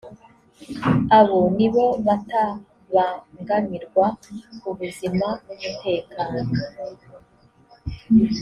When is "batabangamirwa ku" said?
2.05-4.69